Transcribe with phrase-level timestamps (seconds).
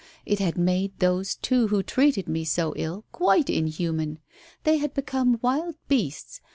[0.25, 4.17] It had made those two who treated me so ill, quite inhuman;'
[4.63, 6.41] They had become wild beasts.